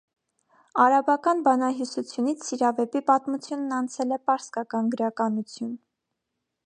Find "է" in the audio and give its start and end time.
4.17-4.19